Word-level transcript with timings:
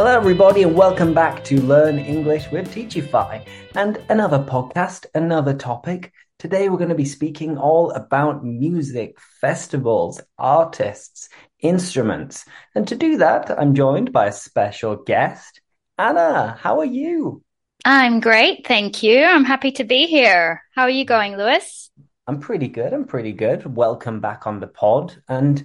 Hello, 0.00 0.16
everybody, 0.16 0.62
and 0.62 0.74
welcome 0.74 1.12
back 1.12 1.44
to 1.44 1.60
Learn 1.60 1.98
English 1.98 2.50
with 2.50 2.74
Teachify 2.74 3.46
and 3.74 4.02
another 4.08 4.38
podcast, 4.38 5.04
another 5.14 5.52
topic. 5.52 6.14
Today, 6.38 6.70
we're 6.70 6.78
going 6.78 6.88
to 6.88 6.94
be 6.94 7.04
speaking 7.04 7.58
all 7.58 7.90
about 7.90 8.42
music, 8.42 9.18
festivals, 9.20 10.22
artists, 10.38 11.28
instruments. 11.60 12.46
And 12.74 12.88
to 12.88 12.96
do 12.96 13.18
that, 13.18 13.50
I'm 13.50 13.74
joined 13.74 14.10
by 14.10 14.28
a 14.28 14.32
special 14.32 14.96
guest. 14.96 15.60
Anna, 15.98 16.56
how 16.58 16.78
are 16.78 16.86
you? 16.86 17.42
I'm 17.84 18.20
great, 18.20 18.66
thank 18.66 19.02
you. 19.02 19.22
I'm 19.22 19.44
happy 19.44 19.72
to 19.72 19.84
be 19.84 20.06
here. 20.06 20.62
How 20.74 20.84
are 20.84 20.88
you 20.88 21.04
going, 21.04 21.36
Lewis? 21.36 21.90
I'm 22.26 22.40
pretty 22.40 22.68
good. 22.68 22.94
I'm 22.94 23.04
pretty 23.04 23.32
good. 23.32 23.76
Welcome 23.76 24.20
back 24.20 24.46
on 24.46 24.60
the 24.60 24.66
pod. 24.66 25.22
And 25.28 25.62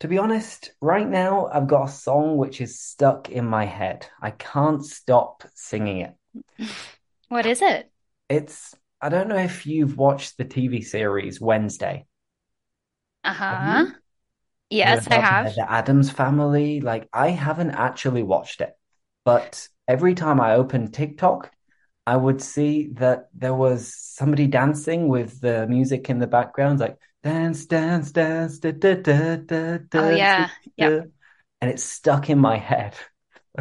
to 0.00 0.08
be 0.08 0.18
honest, 0.18 0.72
right 0.80 1.08
now 1.08 1.48
I've 1.52 1.66
got 1.66 1.88
a 1.88 1.92
song 1.92 2.36
which 2.36 2.60
is 2.60 2.78
stuck 2.80 3.30
in 3.30 3.46
my 3.46 3.64
head. 3.64 4.06
I 4.20 4.30
can't 4.30 4.84
stop 4.84 5.44
singing 5.54 5.98
it. 6.00 6.14
What 7.28 7.46
is 7.46 7.62
it? 7.62 7.90
It's, 8.28 8.74
I 9.00 9.08
don't 9.08 9.28
know 9.28 9.36
if 9.36 9.66
you've 9.66 9.96
watched 9.96 10.36
the 10.36 10.44
TV 10.44 10.80
series 10.82 11.40
Wednesday. 11.40 12.06
Uh-huh. 13.24 13.86
Yes, 14.70 15.06
I 15.10 15.18
have. 15.18 15.54
The 15.56 15.66
Addams 15.70 16.10
Family. 16.10 16.80
Like, 16.80 17.08
I 17.12 17.30
haven't 17.30 17.70
actually 17.70 18.22
watched 18.22 18.60
it, 18.60 18.72
but 19.24 19.68
every 19.88 20.14
time 20.14 20.40
I 20.40 20.54
open 20.54 20.90
TikTok, 20.90 21.50
I 22.06 22.16
would 22.16 22.40
see 22.40 22.88
that 22.94 23.28
there 23.34 23.54
was 23.54 23.94
somebody 23.96 24.46
dancing 24.46 25.08
with 25.08 25.40
the 25.40 25.66
music 25.66 26.08
in 26.10 26.18
the 26.20 26.26
background, 26.26 26.80
like 26.80 26.98
dance, 27.26 27.66
dance, 27.66 28.12
dance, 28.12 28.58
da, 28.60 28.72
da, 28.72 28.94
da, 28.96 29.36
da, 29.36 29.78
Oh 29.96 30.08
yeah. 30.10 30.50
da, 30.78 30.90
da. 31.00 31.02
and 31.60 31.70
it's 31.70 31.82
stuck 31.84 32.30
in 32.30 32.38
my 32.38 32.56
head. 32.58 32.94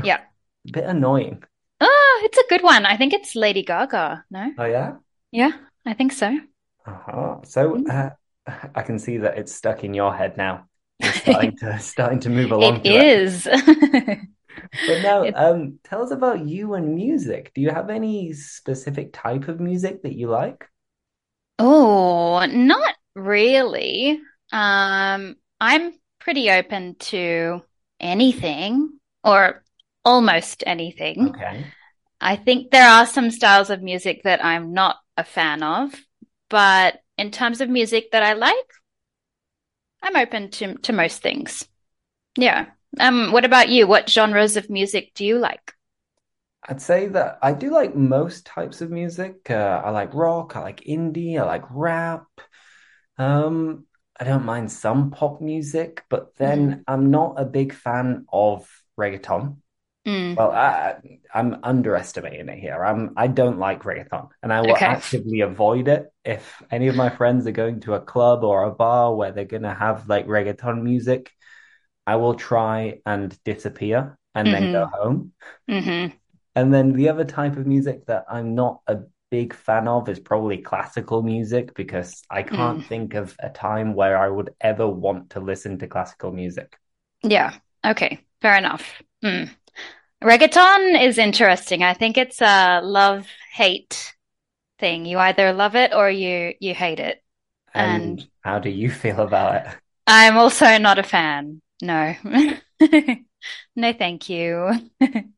Yeah. 0.02 0.22
A 0.68 0.72
bit 0.72 0.84
annoying. 0.86 1.44
Oh, 1.82 2.22
it's 2.26 2.38
a 2.38 2.44
good 2.50 2.64
one. 2.64 2.86
I 2.86 2.98
think 2.98 3.14
it's 3.14 3.36
Lady 3.36 3.64
Gaga. 3.64 4.26
No? 4.30 4.52
Oh 4.58 4.66
yeah? 4.66 4.98
Yeah, 5.32 5.52
I 5.86 5.94
think 5.94 6.14
so. 6.14 6.38
Uh-huh. 6.86 7.40
So 7.44 7.78
Mm. 7.78 7.90
uh, 7.90 8.12
I 8.76 8.82
can 8.84 9.00
see 9.00 9.18
that 9.20 9.38
it's 9.38 9.54
stuck 9.54 9.84
in 9.84 9.94
your 9.94 10.16
head 10.16 10.38
now. 10.38 10.68
You're 11.00 11.14
starting 11.14 11.56
to 11.58 11.80
starting 11.80 12.20
to 12.22 12.30
move 12.30 12.52
along 12.52 12.82
It 12.82 12.86
it. 12.86 13.16
is. 13.16 13.48
But 14.86 15.02
now, 15.02 15.32
um, 15.36 15.80
tell 15.84 16.04
us 16.04 16.12
about 16.12 16.48
you 16.48 16.74
and 16.76 16.96
music. 16.96 17.52
Do 17.54 17.62
you 17.62 17.70
have 17.72 17.90
any 17.90 18.34
specific 18.34 19.12
type 19.14 19.48
of 19.48 19.60
music 19.60 20.04
that 20.04 20.16
you 20.16 20.28
like? 20.30 20.66
Oh, 21.60 22.46
not 22.46 22.96
really. 23.16 24.20
Um, 24.52 25.36
I'm 25.60 25.94
pretty 26.20 26.52
open 26.52 26.96
to 27.00 27.62
anything 28.00 29.00
or 29.24 29.64
almost 30.04 30.64
anything. 30.66 31.30
Okay. 31.30 31.66
I 32.22 32.36
think 32.36 32.72
there 32.72 32.88
are 32.88 33.06
some 33.06 33.32
styles 33.32 33.70
of 33.70 33.82
music 33.82 34.24
that 34.24 34.44
I'm 34.44 34.74
not 34.74 34.98
a 35.18 35.24
fan 35.24 35.64
of, 35.64 35.94
but 36.50 37.00
in 37.18 37.32
terms 37.32 37.62
of 37.62 37.70
music 37.70 38.12
that 38.12 38.24
I 38.24 38.34
like, 38.34 38.56
I'm 40.02 40.16
open 40.16 40.52
to 40.52 40.76
to 40.76 40.94
most 40.94 41.22
things. 41.22 41.68
Yeah. 42.38 42.68
Um, 43.00 43.32
what 43.32 43.46
about 43.46 43.70
you? 43.70 43.88
What 43.88 44.10
genres 44.10 44.56
of 44.56 44.70
music 44.70 45.12
do 45.16 45.26
you 45.26 45.40
like? 45.40 45.74
I'd 46.68 46.82
say 46.82 47.08
that 47.08 47.40
I 47.42 47.54
do 47.54 47.70
like 47.70 47.96
most 47.96 48.46
types 48.46 48.82
of 48.82 48.90
music. 48.92 49.50
Uh, 49.50 49.82
I 49.84 49.92
like 49.92 50.14
rock, 50.14 50.56
I 50.56 50.62
like 50.62 50.82
indie, 50.82 51.40
I 51.40 51.44
like 51.44 51.64
rap. 51.70 52.26
Um, 53.18 53.86
I 54.20 54.24
don't 54.24 54.46
mind 54.46 54.72
some 54.72 55.12
pop 55.12 55.42
music, 55.42 56.04
but 56.10 56.36
then 56.36 56.84
I'm 56.88 57.12
not 57.12 57.36
a 57.40 57.46
big 57.46 57.74
fan 57.74 58.26
of 58.32 58.70
reggaeton. 59.00 59.58
Mm, 60.06 60.38
Well, 60.38 60.52
I, 60.52 60.98
I'm 61.34 61.60
underestimating 61.64 62.50
it 62.50 62.60
here. 62.60 62.84
I'm 62.86 63.14
I 63.18 63.28
don't 63.28 63.60
like 63.60 63.84
reggaeton, 63.84 64.30
and 64.44 64.54
I 64.54 64.62
will 64.64 64.78
okay. 64.78 64.86
actively 64.86 65.42
avoid 65.42 65.88
it. 65.90 66.12
If 66.26 66.62
any 66.72 66.88
of 66.90 66.96
my 66.96 67.10
friends 67.10 67.48
are 67.48 67.52
going 67.52 67.82
to 67.82 67.96
a 67.96 68.02
club 68.02 68.44
or 68.44 68.64
a 68.64 68.72
bar 68.72 69.16
where 69.16 69.32
they're 69.34 69.46
gonna 69.46 69.76
have 69.76 70.10
like 70.10 70.28
reggaeton 70.28 70.84
music, 70.84 71.32
I 72.08 72.18
will 72.18 72.36
try 72.36 73.02
and 73.06 73.38
disappear 73.46 74.18
and 74.36 74.54
then 74.54 74.68
go 74.68 74.80
hmm 74.80 74.92
home. 74.94 75.34
hmm 75.70 76.12
And 76.56 76.74
then 76.74 76.94
the 76.94 77.10
other 77.10 77.26
type 77.26 77.58
of 77.58 77.68
music 77.68 78.06
that 78.08 78.26
I'm 78.30 78.56
not 78.56 78.82
a 78.88 79.00
big 79.36 79.54
fan 79.54 79.88
of 79.88 80.10
is 80.10 80.20
probably 80.20 80.58
classical 80.60 81.22
music 81.24 81.74
because 81.76 82.24
I 82.30 82.44
can't 82.44 82.82
Mm, 82.82 82.90
think 82.90 83.14
of 83.16 83.36
a 83.40 83.50
time 83.50 83.94
where 83.96 84.18
I 84.18 84.30
would 84.30 84.54
ever 84.62 84.88
want 84.88 85.32
to 85.32 85.40
listen 85.40 85.80
to 85.80 85.88
classical 85.88 86.32
music. 86.32 86.78
yeah. 87.24 87.54
Okay. 87.86 88.20
Fair 88.42 88.58
enough. 88.58 89.02
Mm. 89.24 89.50
Reggaeton 90.24 91.02
is 91.04 91.18
interesting. 91.18 91.84
I 91.84 91.94
think 91.94 92.18
it's 92.18 92.42
a 92.42 92.82
love-hate 92.84 94.16
thing. 94.80 95.06
You 95.06 95.20
either 95.20 95.54
love 95.54 95.76
it 95.76 95.94
or 95.94 96.10
you 96.10 96.56
you 96.62 96.76
hate 96.76 97.00
it. 97.00 97.24
And 97.76 98.18
And 98.18 98.28
how 98.44 98.58
do 98.60 98.70
you 98.72 98.90
feel 99.02 99.20
about 99.22 99.68
it? 99.68 99.78
I'm 100.08 100.38
also 100.38 100.78
not 100.78 101.00
a 101.00 101.04
fan. 101.04 101.62
No. 101.82 102.16
No, 103.76 103.94
thank 103.94 104.30
you. 104.30 104.90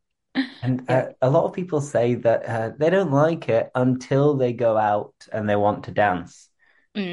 And 0.61 0.83
Yeah. 0.89 1.03
uh, 1.03 1.09
a 1.21 1.29
lot 1.29 1.45
of 1.45 1.53
people 1.53 1.81
say 1.81 2.15
that 2.15 2.45
uh, 2.45 2.71
they 2.77 2.89
don't 2.89 3.11
like 3.11 3.47
it 3.49 3.69
until 3.75 4.35
they 4.37 4.53
go 4.53 4.77
out 4.77 5.13
and 5.31 5.47
they 5.49 5.55
want 5.55 5.85
to 5.85 5.91
dance. 5.91 6.49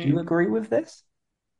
Do 0.00 0.08
you 0.08 0.18
Mm. 0.18 0.20
agree 0.20 0.48
with 0.48 0.70
this? 0.70 1.04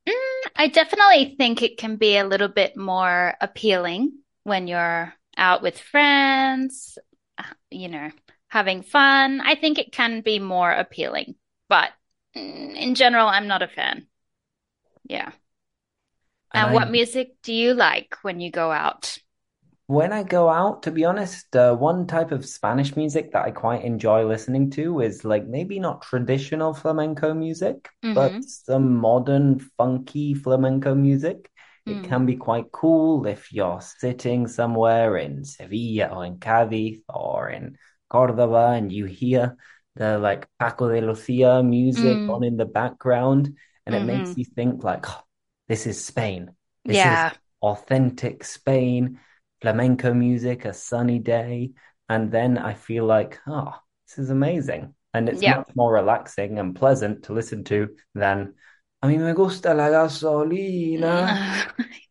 Mm, 0.09 0.49
I 0.57 0.69
definitely 0.69 1.35
think 1.37 1.63
it 1.63 1.79
can 1.79 1.97
be 1.97 2.17
a 2.17 2.27
little 2.27 2.49
bit 2.49 2.77
more 2.77 3.35
appealing 3.41 4.19
when 4.43 4.67
you're 4.69 5.15
out 5.37 5.63
with 5.63 5.79
friends, 5.81 6.99
uh, 7.39 7.45
you 7.71 7.89
know, 7.89 8.11
having 8.49 8.83
fun. 8.83 9.41
I 9.41 9.55
think 9.55 9.79
it 9.79 9.93
can 9.93 10.21
be 10.21 10.39
more 10.39 10.71
appealing, 10.71 11.37
but 11.69 11.93
mm, 12.37 12.77
in 12.77 12.95
general, 12.95 13.27
I'm 13.27 13.47
not 13.49 13.63
a 13.63 13.69
fan. 13.69 14.07
Yeah. 15.05 15.33
And 16.55 16.73
And 16.73 16.73
what 16.73 16.91
music 16.91 17.35
do 17.43 17.53
you 17.53 17.75
like 17.75 18.17
when 18.23 18.41
you 18.41 18.51
go 18.51 18.73
out? 18.73 19.19
When 19.87 20.13
I 20.13 20.23
go 20.23 20.49
out, 20.49 20.83
to 20.85 20.91
be 20.91 21.05
honest, 21.05 21.55
uh, 21.57 21.75
one 21.77 22.07
type 22.07 22.33
of 22.33 22.47
Spanish 22.47 22.97
music 22.97 23.33
that 23.33 23.45
I 23.45 23.51
quite 23.51 23.85
enjoy 23.85 24.25
listening 24.27 24.71
to 24.73 25.01
is 25.01 25.25
like 25.25 25.47
maybe 25.47 25.79
not 25.79 26.03
traditional 26.03 26.73
flamenco 26.75 27.35
music, 27.35 27.89
but 28.15 28.33
hmm 28.33 28.45
some 28.45 28.97
modern 28.97 29.59
funky 29.59 30.35
flamenco 30.35 30.95
music. 30.95 31.51
It 31.87 32.03
Mm. 32.03 32.03
can 32.03 32.25
be 32.25 32.37
quite 32.37 32.73
cool 32.73 33.27
if 33.27 33.53
you're 33.53 33.81
sitting 33.81 34.49
somewhere 34.49 35.19
in 35.19 35.45
Sevilla 35.45 36.07
or 36.09 36.25
in 36.25 36.39
Cádiz 36.39 37.03
or 37.09 37.51
in 37.51 37.77
Córdoba 38.11 38.79
and 38.79 38.91
you 38.91 39.05
hear 39.05 39.57
the 39.97 40.19
like 40.19 40.49
Paco 40.59 40.89
de 40.91 41.01
Lucia 41.03 41.63
music 41.63 42.23
Mm. 42.23 42.29
on 42.29 42.43
in 42.43 42.57
the 42.57 42.65
background, 42.67 43.57
and 43.87 43.95
it 43.95 44.03
makes 44.03 44.33
hmm 44.33 44.37
you 44.37 44.45
think 44.45 44.83
like, 44.83 45.05
"Oh, 45.09 45.23
this 45.69 45.87
is 45.87 46.05
Spain. 46.05 46.55
This 46.87 47.05
is 47.05 47.27
authentic 47.63 48.45
Spain, 48.45 49.21
flamenco 49.65 50.13
music, 50.13 50.65
a 50.67 50.75
sunny 50.75 51.19
day. 51.19 51.73
And 52.11 52.31
then 52.31 52.59
I 52.59 52.75
feel 52.75 53.07
like, 53.07 53.41
oh, 53.47 53.73
this 54.07 54.19
is 54.19 54.31
amazing. 54.31 54.95
And 55.15 55.29
it's 55.29 55.41
Yeah. 55.43 55.57
much 55.57 55.69
more 55.75 55.93
relaxing 55.95 56.59
and 56.59 56.77
pleasant 56.77 57.25
to 57.25 57.33
listen 57.33 57.65
to 57.65 57.97
than, 58.15 58.55
a 59.03 59.07
mí 59.09 59.19
me 59.19 59.33
gusta 59.33 59.73
la 59.75 59.89
gasolina, 59.89 61.39
for 61.47 61.75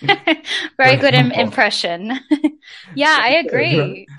Very 0.78 0.96
good 0.96 1.14
im 1.14 1.32
impression. 1.32 2.12
Yeah, 2.94 3.16
I 3.20 3.30
agree. 3.34 4.10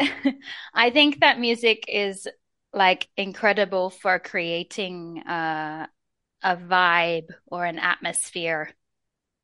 I 0.74 0.90
think 0.92 1.20
that 1.20 1.40
music 1.40 1.86
is 1.88 2.28
like 2.74 3.08
incredible 3.18 3.90
for 3.90 4.20
creating 4.20 5.20
uh, 5.24 5.88
a 6.44 6.58
vibe 6.58 7.30
or 7.48 7.66
an 7.66 7.80
atmosphere. 7.80 8.70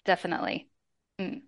Definitely. 0.05 0.69
Mm. 1.19 1.43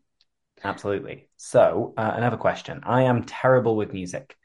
Absolutely. 0.64 1.30
So, 1.38 1.94
uh, 1.98 2.12
another 2.16 2.38
question. 2.38 2.82
I 2.84 3.04
am 3.04 3.24
terrible 3.24 3.76
with 3.76 3.94
music. 3.94 4.36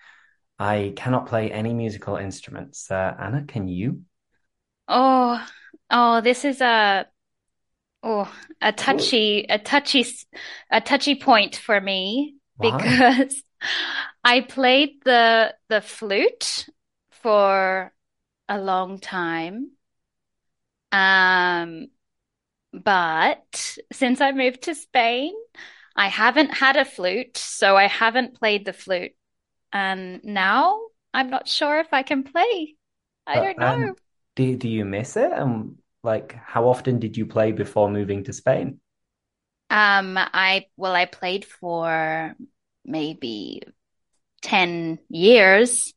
I 0.58 0.92
cannot 0.96 1.26
play 1.26 1.50
any 1.50 1.74
musical 1.74 2.16
instruments. 2.16 2.90
Uh, 2.90 3.14
Anna, 3.18 3.44
can 3.44 3.68
you? 3.68 4.02
Oh, 4.88 5.44
oh, 5.90 6.20
this 6.20 6.44
is 6.44 6.60
a 6.60 7.06
oh 8.02 8.32
a 8.60 8.72
touchy 8.72 9.46
a 9.48 9.58
touchy 9.58 10.06
a 10.70 10.80
touchy 10.80 11.14
point 11.16 11.56
for 11.56 11.80
me 11.80 12.36
why? 12.56 12.80
because 12.84 13.42
I 14.24 14.40
played 14.42 15.02
the 15.04 15.54
the 15.68 15.80
flute 15.80 16.66
for 17.10 17.92
a 18.48 18.58
long 18.60 18.98
time. 18.98 19.72
Um, 20.92 21.88
but 22.72 23.78
since 23.92 24.20
I 24.20 24.32
moved 24.32 24.62
to 24.64 24.74
Spain, 24.74 25.34
I 25.96 26.08
haven't 26.08 26.50
had 26.54 26.76
a 26.76 26.84
flute, 26.84 27.36
so 27.36 27.76
I 27.76 27.86
haven't 27.88 28.34
played 28.38 28.64
the 28.64 28.72
flute. 28.72 29.12
And 29.72 30.24
now 30.24 30.80
I'm 31.14 31.30
not 31.30 31.48
sure 31.48 31.80
if 31.80 31.92
I 31.92 32.02
can 32.04 32.24
play. 32.24 32.76
I 33.26 33.38
But 33.38 33.40
don't 33.40 33.58
um, 33.58 33.92
know. 33.92 33.96
do 34.36 34.56
do 34.56 34.66
you 34.68 34.84
miss 34.86 35.16
it? 35.18 35.30
And 35.32 35.78
like, 36.02 36.32
how 36.34 36.68
often 36.68 36.98
did 36.98 37.16
you 37.18 37.26
play 37.26 37.52
before 37.52 37.90
moving 37.90 38.24
to 38.24 38.32
Spain? 38.32 38.80
Um, 39.70 40.16
I 40.18 40.66
well, 40.76 40.94
I 40.94 41.06
played 41.06 41.44
for 41.44 42.34
maybe 42.84 43.62
10 44.42 44.98
years 45.08 45.94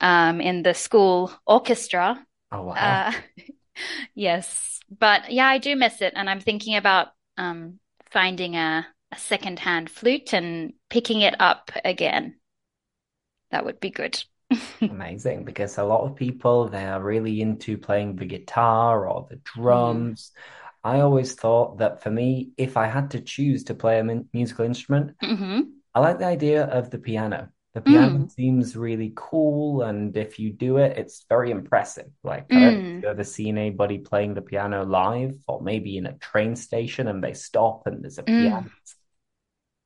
um, 0.00 0.40
in 0.40 0.62
the 0.62 0.74
school 0.74 1.32
orchestra. 1.46 2.24
Oh, 2.50 2.62
wow. 2.64 3.04
Uh, 3.04 3.12
yes, 4.14 4.80
but 4.90 5.32
yeah, 5.32 5.46
I 5.48 5.58
do 5.58 5.76
miss 5.76 6.02
it, 6.02 6.14
and 6.16 6.30
I'm 6.30 6.40
thinking 6.40 6.76
about 6.76 7.08
um, 7.38 7.80
finding 8.10 8.56
a, 8.56 8.86
a 9.12 9.18
secondhand 9.18 9.90
flute 9.90 10.32
and 10.32 10.74
picking 10.90 11.20
it 11.20 11.34
up 11.40 11.70
again. 11.84 12.38
That 13.50 13.64
would 13.64 13.80
be 13.80 13.90
good. 13.90 14.22
Amazing, 14.88 15.44
because 15.44 15.78
a 15.78 15.84
lot 15.84 16.02
of 16.02 16.14
people 16.14 16.68
they 16.68 16.84
are 16.84 17.02
really 17.02 17.40
into 17.40 17.76
playing 17.76 18.16
the 18.16 18.24
guitar 18.26 19.08
or 19.08 19.26
the 19.28 19.36
Mm. 19.68 20.06
drums. 20.16 20.30
I 20.84 21.00
always 21.00 21.34
thought 21.34 21.78
that 21.78 22.02
for 22.02 22.10
me, 22.10 22.52
if 22.56 22.76
I 22.76 22.86
had 22.86 23.10
to 23.12 23.20
choose 23.20 23.64
to 23.64 23.74
play 23.74 23.98
a 23.98 24.04
min- 24.04 24.28
musical 24.32 24.64
instrument, 24.64 25.16
hmm 25.20 25.78
I 25.94 26.00
like 26.00 26.18
the 26.20 26.26
idea 26.26 26.64
of 26.66 26.90
the 26.90 26.98
piano. 26.98 27.50
The 27.76 27.82
piano 27.82 28.26
Mm. 28.26 28.30
seems 28.30 28.74
really 28.74 29.12
cool, 29.14 29.82
and 29.82 30.16
if 30.16 30.38
you 30.38 30.50
do 30.50 30.78
it, 30.78 30.96
it's 30.96 31.26
very 31.28 31.50
impressive. 31.50 32.10
Like, 32.24 32.46
I 32.54 32.60
don't 32.60 32.62
know 32.62 32.68
if 32.70 32.84
Mm. 32.84 33.02
you've 33.02 33.10
ever 33.10 33.22
seen 33.24 33.58
anybody 33.58 33.98
playing 33.98 34.32
the 34.32 34.40
piano 34.40 34.82
live, 34.86 35.36
or 35.46 35.60
maybe 35.60 35.98
in 35.98 36.06
a 36.06 36.14
train 36.16 36.56
station 36.56 37.06
and 37.06 37.22
they 37.22 37.34
stop 37.34 37.86
and 37.86 38.02
there's 38.02 38.16
a 38.16 38.22
piano. 38.22 38.64
Mm. 38.64 38.70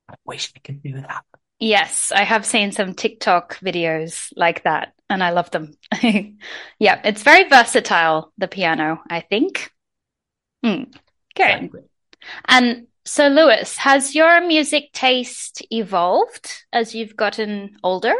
I 0.07 0.15
wish 0.23 0.53
I 0.55 0.59
could 0.59 0.81
do 0.81 1.01
that. 1.01 1.25
Yes, 1.59 2.13
I 2.13 2.23
have 2.23 2.45
seen 2.45 2.71
some 2.71 2.93
TikTok 2.95 3.57
videos 3.59 4.31
like 4.37 4.63
that, 4.63 4.93
and 5.09 5.21
I 5.21 5.31
love 5.31 5.51
them. 5.51 5.75
Yeah, 6.79 7.01
it's 7.03 7.23
very 7.23 7.49
versatile, 7.49 8.31
the 8.37 8.47
piano, 8.47 9.01
I 9.09 9.19
think. 9.19 9.69
Mm, 10.65 10.93
good. 11.35 11.49
Exactly. 11.49 11.81
And 12.47 12.87
so, 13.11 13.27
Lewis, 13.27 13.77
has 13.77 14.15
your 14.15 14.39
music 14.41 14.91
taste 14.93 15.61
evolved 15.71 16.63
as 16.71 16.95
you've 16.95 17.15
gotten 17.17 17.77
older? 17.83 18.15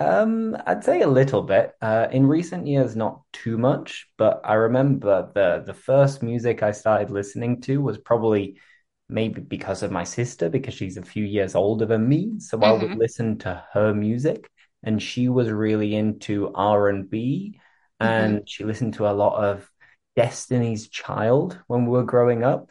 Um, 0.00 0.56
I'd 0.66 0.84
say 0.84 1.00
a 1.02 1.08
little 1.08 1.42
bit. 1.42 1.74
Uh, 1.82 2.06
in 2.12 2.26
recent 2.26 2.66
years, 2.66 2.94
not 2.94 3.22
too 3.32 3.58
much, 3.58 4.06
but 4.16 4.40
I 4.44 4.54
remember 4.54 5.30
the 5.34 5.62
the 5.66 5.74
first 5.74 6.22
music 6.22 6.62
I 6.62 6.70
started 6.72 7.10
listening 7.10 7.60
to 7.62 7.78
was 7.82 7.98
probably 7.98 8.60
maybe 9.08 9.40
because 9.40 9.82
of 9.82 9.90
my 9.90 10.04
sister, 10.04 10.48
because 10.48 10.74
she's 10.74 10.96
a 10.98 11.02
few 11.02 11.24
years 11.24 11.54
older 11.56 11.84
than 11.86 12.08
me. 12.08 12.38
So 12.38 12.62
I 12.64 12.70
would 12.72 12.90
hmm 12.90 12.94
listen 12.94 13.38
to 13.38 13.64
her 13.72 13.92
music, 13.94 14.48
and 14.84 15.02
she 15.02 15.28
was 15.28 15.50
really 15.50 15.94
into 15.96 16.52
R&B, 16.54 17.58
hmm 18.00 18.38
and 18.38 18.48
she 18.48 18.64
listened 18.64 18.94
to 18.94 19.08
a 19.10 19.12
lot 19.14 19.42
of 19.42 19.68
Destiny's 20.16 20.88
Child 20.88 21.58
when 21.66 21.86
we 21.86 21.90
were 21.92 22.04
growing 22.04 22.44
up. 22.44 22.70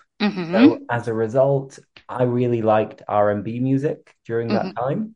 So 0.51 0.79
hmm 0.79 0.89
as 0.89 1.07
a 1.07 1.13
result, 1.13 1.79
I 2.09 2.23
really 2.23 2.61
liked 2.61 3.03
R&B 3.07 3.59
music 3.59 4.15
during 4.25 4.53
that 4.53 4.71
hmm 4.71 4.77
time. 4.77 5.15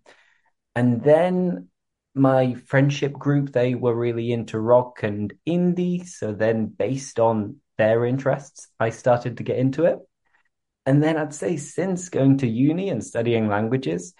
And 0.75 1.03
then 1.03 1.69
my 2.15 2.56
friendship 2.56 3.13
group, 3.13 3.51
they 3.53 3.75
were 3.75 3.95
really 3.95 4.31
into 4.31 4.59
rock 4.59 5.03
and 5.03 5.33
indie. 5.48 6.07
So 6.07 6.33
then, 6.33 6.68
based 6.68 7.19
on 7.19 7.57
their 7.77 8.06
interests, 8.06 8.68
I 8.80 8.92
started 8.92 9.38
to 9.38 9.44
get 9.44 9.57
into 9.59 9.86
it. 9.86 10.00
And 10.86 11.03
then 11.03 11.18
I'd 11.18 11.33
say 11.33 11.57
since 11.57 12.09
going 12.09 12.38
to 12.39 12.48
uni 12.48 12.89
and 12.89 13.03
studying 13.03 13.48
languages, 13.48 14.13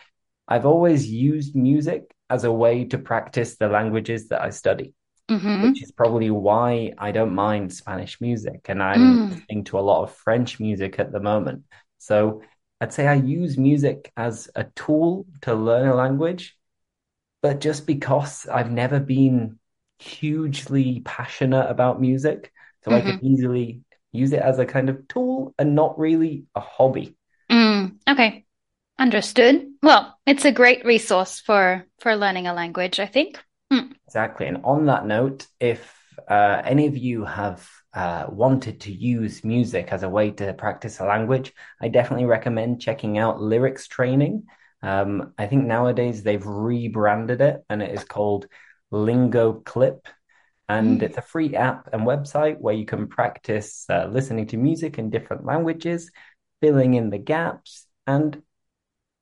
I've 0.48 0.66
always 0.66 1.10
used 1.10 1.56
music 1.56 2.14
as 2.30 2.44
a 2.44 2.52
way 2.52 2.86
to 2.86 2.98
practice 2.98 3.58
the 3.58 3.70
languages 3.70 4.30
that 4.30 4.42
I 4.42 4.52
study, 4.52 4.94
hmm 5.40 5.74
which 5.74 5.84
is 5.84 5.92
probably 5.92 6.32
why 6.32 6.94
I 6.98 7.12
don't 7.12 7.36
mind 7.36 7.74
Spanish 7.74 8.20
music. 8.22 8.66
And 8.70 8.82
I'm 8.82 9.20
Mm. 9.20 9.30
listening 9.30 9.64
to 9.66 9.80
a 9.80 9.82
lot 9.82 10.04
of 10.04 10.14
French 10.16 10.60
music 10.60 11.00
at 11.00 11.12
the 11.12 11.20
moment. 11.20 11.66
So 12.00 12.42
I'd 12.82 12.94
say 12.94 13.08
I 13.08 13.16
use 13.16 13.58
music 13.58 14.12
as 14.18 14.50
a 14.56 14.64
tool 14.76 15.26
to 15.44 15.54
learn 15.54 15.88
a 15.88 15.96
language 15.96 16.58
but 17.42 17.60
just 17.60 17.88
because 17.88 18.48
I've 18.48 18.72
never 18.72 19.00
been 19.00 19.60
hugely 20.00 21.02
passionate 21.06 21.70
about 21.70 22.02
music, 22.02 22.52
so 22.84 22.94
I 22.94 23.02
can 23.02 23.24
easily 23.24 23.82
use 24.12 24.34
it 24.34 24.42
as 24.42 24.60
a 24.60 24.66
kind 24.66 24.90
of 24.90 25.08
tool 25.08 25.54
and 25.58 25.76
not 25.76 25.98
really 25.98 26.46
a 26.56 26.60
hobby. 26.60 27.16
Mm. 27.52 27.98
Okay, 28.10 28.46
understood. 29.00 29.68
Well, 29.84 30.18
it's 30.26 30.46
a 30.46 30.52
great 30.52 30.86
resource 30.86 31.40
for 31.40 31.86
for 32.00 32.16
learning 32.16 32.48
a 32.48 32.54
language, 32.54 33.00
I 33.00 33.06
think. 33.08 33.40
Exactly. 34.12 34.46
And 34.46 34.66
on 34.66 34.88
that 34.88 35.06
note, 35.06 35.48
if 35.62 35.96
uh, 36.28 36.62
any 36.66 36.86
of 36.88 36.98
you 36.98 37.24
have 37.24 37.66
uh, 37.94 38.26
wanted 38.28 38.82
to 38.82 38.92
use 38.92 39.46
music 39.46 39.88
as 39.94 40.04
a 40.04 40.10
way 40.10 40.32
to 40.32 40.54
practice 40.54 41.00
a 41.00 41.06
language, 41.06 41.54
I 41.80 41.88
definitely 41.88 42.26
recommend 42.26 42.82
checking 42.82 43.18
out 43.18 43.40
Lyrics 43.40 43.88
Training. 43.88 44.48
Um, 44.84 45.32
I 45.38 45.48
think 45.48 45.64
nowadays 45.64 46.24
they've 46.24 46.46
rebranded 46.46 47.40
it 47.40 47.64
and 47.70 47.82
it 47.82 47.96
is 47.96 48.04
called 48.04 48.48
Lingo 48.92 49.54
Clip. 49.54 50.06
And 50.68 51.02
it's 51.02 51.18
a 51.18 51.22
free 51.22 51.56
app 51.56 51.88
and 51.94 52.02
website 52.02 52.60
where 52.60 52.76
you 52.76 52.86
can 52.86 53.08
practice 53.08 53.86
uh, 53.90 54.08
listening 54.12 54.48
to 54.48 54.58
music 54.58 55.00
in 55.00 55.10
different 55.10 55.46
languages, 55.46 56.12
filling 56.60 56.96
in 56.96 57.12
the 57.12 57.18
gaps, 57.18 57.88
and 58.06 58.42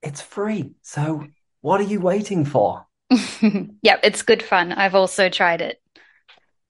it's 0.02 0.20
free. 0.20 0.72
So 0.82 1.28
what 1.60 1.80
are 1.80 1.84
you 1.84 2.00
waiting 2.00 2.44
for? 2.44 2.86
Yeah, 3.82 3.98
it's 4.02 4.22
good 4.22 4.42
fun. 4.42 4.72
I've 4.72 4.94
also 4.94 5.28
tried 5.28 5.60
it. 5.60 5.80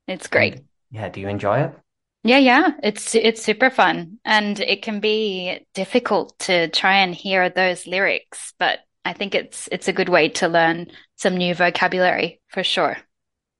It's 0.06 0.26
great. 0.28 0.60
Yeah, 0.90 1.08
do 1.08 1.20
you 1.20 1.28
enjoy 1.28 1.60
it? 1.62 1.74
Yeah, 2.22 2.36
yeah, 2.38 2.72
it's 2.82 3.14
it's 3.14 3.42
super 3.42 3.70
fun 3.70 4.18
and 4.26 4.60
it 4.60 4.82
can 4.82 5.00
be 5.00 5.66
difficult 5.74 6.38
to 6.40 6.68
try 6.68 6.96
and 6.98 7.14
hear 7.14 7.48
those 7.48 7.86
lyrics, 7.86 8.52
but 8.58 8.80
I 9.06 9.14
think 9.14 9.34
it's 9.34 9.68
it's 9.72 9.88
a 9.88 9.92
good 9.94 10.10
way 10.10 10.28
to 10.30 10.48
learn 10.48 10.88
some 11.16 11.36
new 11.38 11.54
vocabulary 11.54 12.40
for 12.48 12.62
sure. 12.62 12.98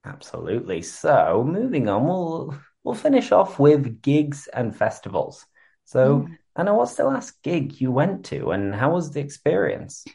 Absolutely. 0.05 0.81
So 0.81 1.43
moving 1.47 1.87
on, 1.89 2.05
we'll 2.07 2.55
we'll 2.83 2.95
finish 2.95 3.31
off 3.31 3.59
with 3.59 4.01
gigs 4.01 4.47
and 4.47 4.75
festivals. 4.75 5.45
So 5.85 6.29
Mm. 6.29 6.37
Anna, 6.55 6.73
what's 6.75 6.95
the 6.95 7.03
last 7.05 7.41
gig 7.43 7.79
you 7.79 7.91
went 7.91 8.25
to 8.25 8.51
and 8.51 8.73
how 8.73 8.93
was 8.93 9.11
the 9.11 9.19
experience? 9.19 10.09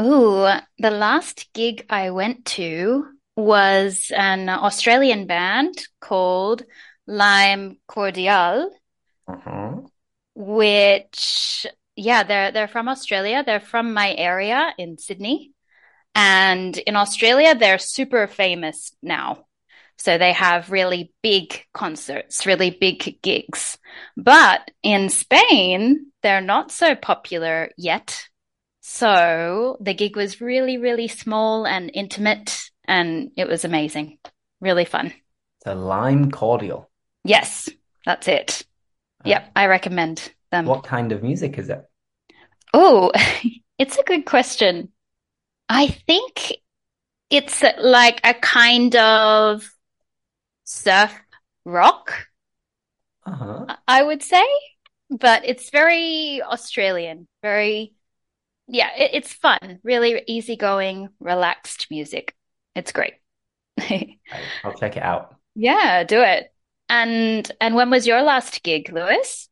Ooh, 0.00 0.48
the 0.78 0.90
last 0.90 1.52
gig 1.52 1.84
I 1.90 2.10
went 2.10 2.46
to 2.56 3.06
was 3.36 4.10
an 4.16 4.48
Australian 4.48 5.26
band 5.26 5.74
called 6.00 6.64
Lime 7.06 7.78
Cordiale, 7.86 8.70
Uh-huh. 9.28 9.82
which 10.34 11.66
yeah, 11.96 12.22
they're 12.22 12.50
they're 12.52 12.68
from 12.68 12.88
Australia. 12.88 13.42
They're 13.44 13.60
from 13.60 13.92
my 13.92 14.14
area 14.14 14.72
in 14.78 14.96
Sydney. 14.96 15.52
And 16.14 16.76
in 16.78 16.96
Australia, 16.96 17.54
they're 17.54 17.78
super 17.78 18.26
famous 18.26 18.92
now. 19.02 19.46
So 19.98 20.16
they 20.16 20.32
have 20.32 20.70
really 20.70 21.12
big 21.22 21.62
concerts, 21.74 22.46
really 22.46 22.70
big 22.70 23.20
gigs. 23.22 23.76
But 24.16 24.70
in 24.82 25.10
Spain, 25.10 26.06
they're 26.22 26.40
not 26.40 26.72
so 26.72 26.94
popular 26.94 27.70
yet. 27.76 28.29
So 28.92 29.76
the 29.80 29.94
gig 29.94 30.16
was 30.16 30.40
really, 30.40 30.76
really 30.76 31.06
small 31.06 31.64
and 31.64 31.92
intimate, 31.94 32.70
and 32.86 33.30
it 33.36 33.46
was 33.46 33.64
amazing. 33.64 34.18
Really 34.60 34.84
fun. 34.84 35.14
The 35.64 35.76
Lime 35.76 36.32
Cordiale. 36.32 36.90
Yes, 37.24 37.68
that's 38.04 38.26
it. 38.26 38.66
Uh, 39.24 39.28
Yep, 39.28 39.52
I 39.54 39.66
recommend 39.66 40.32
them. 40.50 40.66
what 40.66 40.82
kind 40.82 41.12
of 41.12 41.22
music 41.22 41.56
is 41.56 41.70
it? 41.70 41.84
Oh, 42.74 43.12
it's 43.78 43.96
a 43.96 44.02
good 44.02 44.26
question. 44.26 44.90
I 45.68 45.86
think 45.86 46.52
it's 47.30 47.62
like 47.78 48.20
a 48.24 48.34
kind 48.34 48.96
of 48.96 49.70
surf 50.64 51.14
rock, 51.64 52.26
Uh-huh. 53.24 53.76
I 53.86 54.02
would 54.02 54.22
say, 54.22 54.44
but 55.10 55.44
it's 55.44 55.70
very 55.70 56.42
Australian, 56.42 57.28
very, 57.42 57.94
yeah, 58.70 58.90
it, 58.96 59.10
it's 59.14 59.32
fun, 59.32 59.80
really 59.82 60.22
easygoing, 60.26 61.08
relaxed 61.18 61.88
music. 61.90 62.34
It's 62.74 62.92
great. 62.92 63.14
I'll 64.64 64.74
check 64.78 64.96
it 64.96 65.02
out. 65.02 65.36
Yeah, 65.54 66.04
do 66.04 66.22
it. 66.22 66.52
And 66.88 67.50
and 67.60 67.74
when 67.74 67.90
was 67.90 68.06
your 68.06 68.22
last 68.22 68.62
gig, 68.62 68.90
Lewis? 68.92 69.48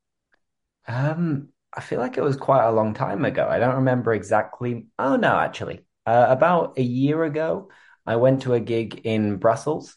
Um, 0.87 1.49
I 1.75 1.81
feel 1.81 2.01
like 2.01 2.17
it 2.17 2.23
was 2.23 2.37
quite 2.37 2.65
a 2.67 2.73
long 2.73 2.95
time 2.95 3.25
ago. 3.25 3.47
I 3.49 3.59
don't 3.59 3.77
remember 3.77 4.13
exactly. 4.13 4.87
Oh 4.99 5.17
no, 5.17 5.37
actually. 5.37 5.81
Uh, 6.07 6.27
about 6.29 6.79
a 6.79 6.83
year 6.83 7.25
ago, 7.25 7.71
I 8.07 8.17
went 8.17 8.43
to 8.43 8.55
a 8.55 8.61
gig 8.61 9.03
in 9.05 9.37
Brussels. 9.37 9.97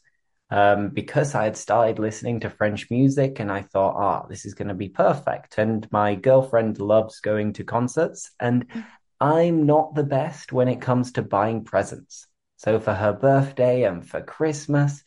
Um, 0.53 0.89
because 0.89 1.33
I 1.33 1.45
had 1.45 1.55
started 1.55 1.97
listening 1.97 2.41
to 2.41 2.49
French 2.49 2.91
music 2.91 3.39
and 3.39 3.49
I 3.49 3.61
thought, 3.61 3.95
ah, 3.95 4.27
this 4.27 4.45
is 4.45 4.53
going 4.53 4.67
to 4.67 4.73
be 4.73 4.89
perfect. 4.89 5.57
And 5.57 5.89
my 5.93 6.15
girlfriend 6.15 6.77
loves 6.81 7.21
going 7.21 7.53
to 7.53 7.63
concerts, 7.63 8.31
and 8.37 8.65
I'm 9.21 9.65
not 9.65 9.95
the 9.95 10.03
best 10.03 10.51
when 10.51 10.67
it 10.67 10.81
comes 10.81 11.13
to 11.13 11.21
buying 11.21 11.63
presents. 11.63 12.27
So 12.57 12.79
for 12.79 12.93
her 12.93 13.13
birthday 13.13 13.83
and 13.83 14.07
for 14.07 14.21
Christmas, 14.21 15.03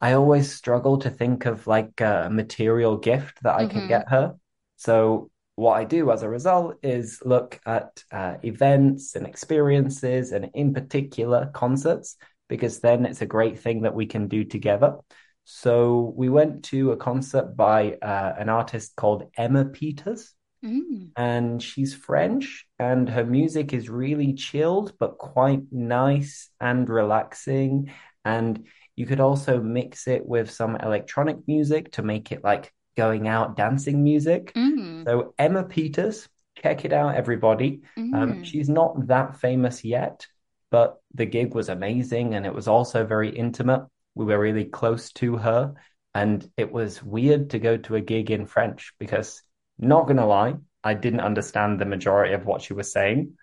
I 0.00 0.12
always 0.12 0.52
struggle 0.54 0.98
to 0.98 1.10
think 1.10 1.46
of 1.46 1.66
like 1.66 2.00
a 2.00 2.28
material 2.30 2.96
gift 2.98 3.42
that 3.42 3.54
I 3.56 3.64
can 3.66 3.80
hmm 3.80 3.88
get 3.88 4.08
her. 4.10 4.34
So 4.76 5.30
what 5.56 5.74
I 5.74 5.84
do 5.84 6.10
as 6.10 6.22
a 6.22 6.28
result 6.28 6.76
is 6.82 7.20
look 7.24 7.60
at 7.66 8.02
uh, 8.12 8.36
events 8.42 9.14
and 9.14 9.26
experiences, 9.26 10.32
and 10.32 10.50
in 10.54 10.72
particular, 10.72 11.50
concerts, 11.52 12.16
because 12.48 12.80
then 12.80 13.04
it's 13.04 13.20
a 13.20 13.26
great 13.26 13.58
thing 13.58 13.82
that 13.82 13.94
we 13.94 14.06
can 14.06 14.28
do 14.28 14.44
together. 14.44 14.96
So 15.44 16.14
we 16.16 16.28
went 16.28 16.64
to 16.66 16.92
a 16.92 16.96
concert 16.96 17.56
by 17.56 17.94
uh, 18.00 18.34
an 18.38 18.48
artist 18.48 18.96
called 18.96 19.30
Emma 19.36 19.64
Peters. 19.64 20.34
Mm. 20.62 21.10
And 21.16 21.62
she's 21.62 21.94
French, 21.94 22.66
and 22.80 23.10
her 23.10 23.24
music 23.24 23.74
is 23.74 23.90
really 23.90 24.32
chilled, 24.32 24.94
but 24.98 25.18
quite 25.18 25.64
nice 25.70 26.48
and 26.58 26.88
relaxing. 26.88 27.92
And 28.24 28.66
you 28.96 29.04
could 29.04 29.20
also 29.20 29.60
mix 29.60 30.08
it 30.08 30.24
with 30.24 30.50
some 30.50 30.76
electronic 30.76 31.46
music 31.46 31.92
to 31.92 32.02
make 32.02 32.32
it 32.32 32.42
like 32.42 32.72
going 32.96 33.28
out 33.28 33.54
dancing 33.54 34.02
music. 34.02 34.54
Mm. 34.54 35.04
So 35.04 35.34
Emma 35.38 35.62
Peters, 35.62 36.26
check 36.62 36.86
it 36.86 36.92
out, 36.94 37.16
everybody. 37.16 37.82
Um, 37.98 38.12
Mm. 38.14 38.44
she's 38.44 38.70
not 38.70 39.08
that 39.08 39.36
famous 39.36 39.84
yet, 39.84 40.26
but 40.70 41.00
the 41.14 41.26
gig 41.26 41.54
was 41.54 41.68
amazing 41.68 42.34
and 42.34 42.46
it 42.46 42.54
was 42.54 42.66
also 42.66 43.04
very 43.04 43.28
intimate. 43.28 43.84
We 44.14 44.24
were 44.24 44.40
really 44.40 44.64
close 44.64 45.12
to 45.20 45.36
her, 45.36 45.74
and 46.14 46.48
it 46.56 46.72
was 46.72 47.02
weird 47.02 47.50
to 47.50 47.58
go 47.58 47.76
to 47.76 47.96
a 47.96 48.00
gig 48.00 48.30
in 48.30 48.46
French 48.46 48.94
because, 48.98 49.42
not 49.78 50.06
gonna 50.06 50.26
lie, 50.26 50.54
I 50.82 50.94
didn't 50.94 51.20
understand 51.20 51.78
the 51.78 51.84
majority 51.84 52.34
of 52.34 52.46
what 52.46 52.62
she 52.62 52.72
was 52.72 52.92
saying. 52.92 53.34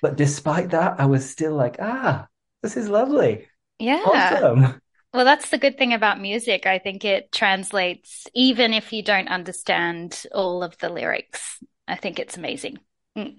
But 0.00 0.16
despite 0.16 0.70
that, 0.70 1.00
I 1.00 1.06
was 1.06 1.28
still 1.28 1.54
like, 1.54 1.76
ah, 1.80 2.28
this 2.62 2.76
is 2.76 2.88
lovely. 2.88 3.48
Yeah. 3.78 4.02
Awesome. 4.04 4.80
Well, 5.12 5.24
that's 5.24 5.50
the 5.50 5.58
good 5.58 5.78
thing 5.78 5.92
about 5.92 6.20
music. 6.20 6.66
I 6.66 6.80
think 6.80 7.04
it 7.04 7.30
translates 7.30 8.26
even 8.34 8.72
if 8.72 8.92
you 8.92 9.02
don't 9.02 9.28
understand 9.28 10.24
all 10.32 10.64
of 10.64 10.76
the 10.78 10.88
lyrics. 10.88 11.62
I 11.86 11.94
think 11.94 12.18
it's 12.18 12.36
amazing. 12.36 12.78
Mm. 13.16 13.36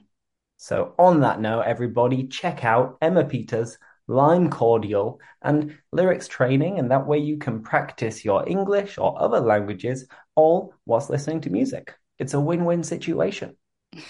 So, 0.55 0.95
on 0.97 1.19
that 1.19 1.41
note, 1.41 1.63
everybody, 1.63 2.27
check 2.27 2.63
out 2.63 2.97
Emma 3.01 3.25
Peters' 3.25 3.77
Lime 4.07 4.49
Cordiale 4.49 5.19
and 5.41 5.77
lyrics 5.91 6.29
training, 6.29 6.79
and 6.79 6.91
that 6.91 7.07
way 7.07 7.17
you 7.17 7.37
can 7.37 7.61
practice 7.61 8.23
your 8.23 8.47
English 8.47 8.97
or 8.97 9.21
other 9.21 9.41
languages 9.41 10.07
all 10.35 10.73
whilst 10.85 11.09
listening 11.09 11.41
to 11.41 11.49
music. 11.49 11.93
It's 12.19 12.33
a 12.33 12.39
win-win 12.39 12.83
situation. 12.83 13.55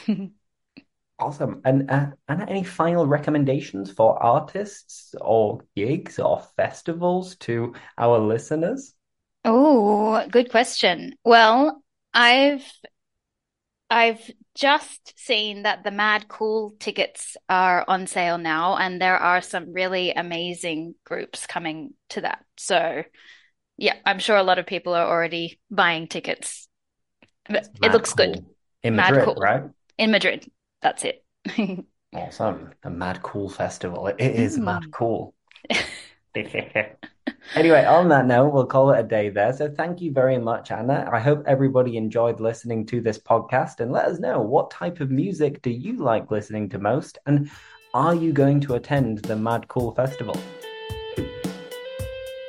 Awesome. 1.17 1.61
And 1.63 1.89
uh, 1.89 2.07
and 2.27 2.41
any 2.49 2.63
final 2.63 3.07
recommendations 3.07 3.89
for 3.89 4.21
artists 4.21 5.15
or 5.21 5.61
gigs 5.73 6.19
or 6.19 6.41
festivals 6.57 7.37
to 7.37 7.73
our 7.97 8.19
listeners? 8.19 8.93
Oh, 9.45 10.27
good 10.29 10.51
question. 10.51 11.15
Well, 11.23 11.81
I've 12.13 12.65
I've 13.89 14.29
just 14.55 15.17
seen 15.17 15.63
that 15.63 15.83
the 15.83 15.91
Mad 15.91 16.27
Cool 16.27 16.75
tickets 16.79 17.37
are 17.47 17.85
on 17.87 18.07
sale 18.07 18.37
now, 18.37 18.75
and 18.75 19.01
there 19.01 19.17
are 19.17 19.41
some 19.41 19.71
really 19.71 20.11
amazing 20.11 20.95
groups 21.05 21.47
coming 21.47 21.93
to 22.09 22.21
that. 22.21 22.43
So, 22.57 23.03
yeah, 23.77 23.95
I'm 24.05 24.19
sure 24.19 24.37
a 24.37 24.43
lot 24.43 24.59
of 24.59 24.65
people 24.65 24.93
are 24.93 25.07
already 25.07 25.59
buying 25.71 26.07
tickets. 26.07 26.67
But 27.49 27.65
it 27.65 27.81
Mad 27.81 27.93
looks 27.93 28.13
good 28.13 28.45
in 28.83 28.95
Madrid, 28.95 29.25
Cool. 29.25 29.35
right? 29.35 29.63
in 29.97 30.11
Madrid. 30.11 30.49
That's 30.81 31.03
it. 31.05 31.23
Awesome. 32.13 32.69
The 32.81 32.89
Mad 32.89 33.21
Cool 33.23 33.49
Festival. 33.49 34.07
It 34.07 34.21
is 34.21 34.57
mad 34.57 34.83
Mm. 34.83 34.91
cool. 34.91 35.33
Anyway, 37.55 37.83
on 37.85 38.07
that 38.09 38.25
note, 38.25 38.49
we'll 38.53 38.65
call 38.65 38.91
it 38.91 38.99
a 38.99 39.03
day 39.03 39.29
there. 39.29 39.51
So 39.53 39.69
thank 39.69 40.01
you 40.01 40.11
very 40.11 40.37
much, 40.37 40.71
Anna. 40.71 41.09
I 41.11 41.19
hope 41.19 41.43
everybody 41.45 41.95
enjoyed 41.97 42.39
listening 42.39 42.85
to 42.87 43.01
this 43.01 43.17
podcast 43.19 43.79
and 43.81 43.91
let 43.91 44.05
us 44.05 44.19
know 44.19 44.39
what 44.41 44.71
type 44.71 44.99
of 45.01 45.11
music 45.11 45.61
do 45.61 45.69
you 45.69 45.97
like 45.97 46.31
listening 46.31 46.69
to 46.69 46.79
most 46.79 47.17
and 47.25 47.49
are 47.93 48.15
you 48.15 48.31
going 48.33 48.59
to 48.61 48.75
attend 48.75 49.19
the 49.19 49.35
Mad 49.35 49.67
Cool 49.67 49.93
Festival? 49.93 50.35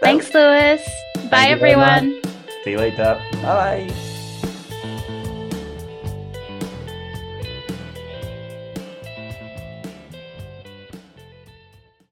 Thanks, 0.00 0.32
Lewis. 0.34 0.82
Bye, 1.14 1.28
Thank 1.30 1.50
you 1.50 1.56
very 1.58 1.76
much. 1.76 2.02
everyone. 2.02 2.22
See 2.64 2.70
you 2.72 2.78
later. 2.78 3.20
Bye. 3.42 4.15